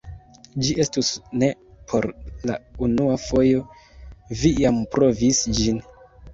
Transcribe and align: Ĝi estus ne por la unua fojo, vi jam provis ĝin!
Ĝi 0.61 0.71
estus 0.83 1.11
ne 1.43 1.49
por 1.91 2.07
la 2.51 2.57
unua 2.89 3.21
fojo, 3.27 3.63
vi 4.43 4.55
jam 4.65 4.85
provis 4.99 5.47
ĝin! 5.63 5.83